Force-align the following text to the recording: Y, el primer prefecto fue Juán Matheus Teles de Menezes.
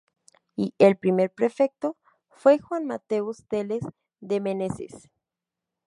Y, 0.55 0.73
el 0.79 0.97
primer 0.97 1.31
prefecto 1.31 1.95
fue 2.31 2.57
Juán 2.57 2.87
Matheus 2.87 3.45
Teles 3.47 3.83
de 4.19 4.41
Menezes. 4.41 5.11